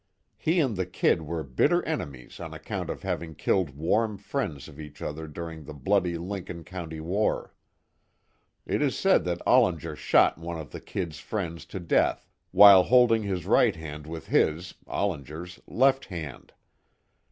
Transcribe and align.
He 0.39 0.59
and 0.59 0.77
the 0.77 0.87
"Kid" 0.87 1.21
were 1.21 1.43
bitter 1.43 1.85
enemies 1.85 2.39
on 2.39 2.55
account 2.55 2.89
of 2.89 3.03
having 3.03 3.35
killed 3.35 3.77
warm 3.77 4.17
friends 4.17 4.67
of 4.67 4.79
each 4.79 4.99
other 4.99 5.27
during 5.27 5.63
the 5.63 5.75
bloody 5.75 6.17
Lincoln 6.17 6.63
County 6.63 6.99
war. 6.99 7.53
It 8.65 8.81
is 8.81 8.97
said 8.97 9.25
that 9.25 9.43
Ollinger 9.45 9.95
shot 9.95 10.39
one 10.39 10.59
of 10.59 10.71
the 10.71 10.81
"Kid's" 10.81 11.19
friends 11.19 11.67
to 11.67 11.79
death 11.79 12.27
while 12.49 12.81
holding 12.81 13.21
his 13.21 13.45
right 13.45 13.75
hand 13.75 14.07
with 14.07 14.25
his, 14.29 14.73
Ollinger's, 14.87 15.59
left 15.67 16.05
hand. 16.05 16.53